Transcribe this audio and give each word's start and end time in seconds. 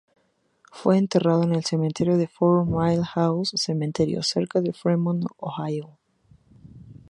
Fue 0.71 0.97
enterrado 0.97 1.43
en 1.43 1.53
el 1.53 1.63
cementerio 1.63 2.17
de 2.17 2.27
Four-Mile 2.27 3.03
House 3.05 3.51
cementerio, 3.53 4.23
cerca 4.23 4.59
de 4.59 4.73
Fremont, 4.73 5.23
Ohio. 5.37 5.99